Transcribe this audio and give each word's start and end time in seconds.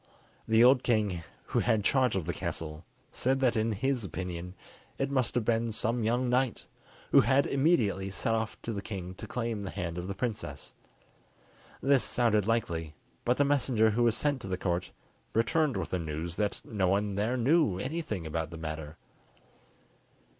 The 0.47 0.63
old 0.63 0.87
knight 0.87 1.23
who 1.43 1.59
had 1.59 1.83
charge 1.83 2.15
of 2.15 2.25
the 2.25 2.33
castle 2.33 2.83
said 3.11 3.39
that 3.41 3.55
in 3.55 3.71
his 3.71 4.03
opinion 4.03 4.55
it 4.97 5.11
must 5.11 5.35
have 5.35 5.45
been 5.45 5.71
some 5.71 6.03
young 6.03 6.27
knight, 6.27 6.65
who 7.11 7.21
had 7.21 7.45
immediately 7.45 8.09
set 8.09 8.33
off 8.33 8.59
to 8.63 8.73
the 8.73 8.81
king 8.81 9.13
to 9.13 9.27
claim 9.27 9.61
the 9.61 9.69
hand 9.69 9.99
of 9.99 10.07
the 10.07 10.15
princess. 10.15 10.73
This 11.81 12.03
sounded 12.03 12.47
likely, 12.47 12.95
but 13.23 13.37
the 13.37 13.45
messenger 13.45 13.91
who 13.91 14.01
was 14.01 14.17
sent 14.17 14.41
to 14.41 14.47
the 14.47 14.57
Court 14.57 14.89
returned 15.35 15.77
with 15.77 15.89
the 15.91 15.99
news 15.99 16.35
that 16.35 16.61
no 16.65 16.87
one 16.87 17.13
there 17.13 17.37
knew 17.37 17.77
anything 17.77 18.25
about 18.25 18.49
the 18.49 18.57
matter. 18.57 18.97